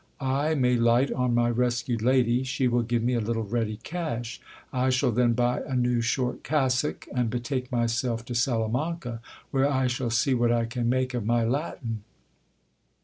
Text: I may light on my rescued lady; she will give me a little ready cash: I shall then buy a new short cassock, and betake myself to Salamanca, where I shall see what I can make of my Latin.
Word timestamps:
I 0.19 0.55
may 0.55 0.77
light 0.77 1.11
on 1.13 1.35
my 1.35 1.47
rescued 1.51 2.01
lady; 2.01 2.41
she 2.43 2.67
will 2.67 2.81
give 2.81 3.03
me 3.03 3.13
a 3.13 3.21
little 3.21 3.43
ready 3.43 3.77
cash: 3.83 4.41
I 4.73 4.89
shall 4.89 5.11
then 5.11 5.33
buy 5.33 5.59
a 5.61 5.75
new 5.75 6.01
short 6.01 6.43
cassock, 6.43 7.07
and 7.13 7.29
betake 7.29 7.71
myself 7.71 8.25
to 8.25 8.33
Salamanca, 8.33 9.21
where 9.51 9.69
I 9.69 9.85
shall 9.85 10.09
see 10.09 10.33
what 10.33 10.51
I 10.51 10.65
can 10.65 10.89
make 10.89 11.13
of 11.13 11.23
my 11.23 11.43
Latin. 11.43 12.01